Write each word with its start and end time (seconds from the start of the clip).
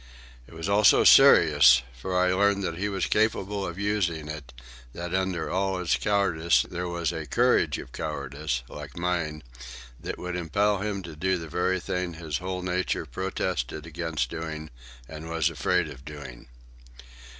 It 0.47 0.55
was 0.55 0.67
also 0.67 1.03
serious, 1.03 1.83
for 1.93 2.17
I 2.19 2.33
learned 2.33 2.63
that 2.63 2.75
he 2.79 2.89
was 2.89 3.05
capable 3.05 3.67
of 3.67 3.77
using 3.77 4.29
it, 4.29 4.51
that 4.93 5.13
under 5.13 5.51
all 5.51 5.77
his 5.77 5.95
cowardice 5.95 6.63
there 6.67 6.87
was 6.87 7.11
a 7.11 7.27
courage 7.27 7.77
of 7.77 7.91
cowardice, 7.91 8.63
like 8.67 8.97
mine, 8.97 9.43
that 9.99 10.17
would 10.17 10.35
impel 10.35 10.79
him 10.79 11.03
to 11.03 11.15
do 11.15 11.37
the 11.37 11.47
very 11.47 11.79
thing 11.79 12.15
his 12.15 12.39
whole 12.39 12.63
nature 12.63 13.05
protested 13.05 13.85
against 13.85 14.31
doing 14.31 14.71
and 15.07 15.29
was 15.29 15.51
afraid 15.51 15.87
of 15.87 16.03
doing. 16.03 16.47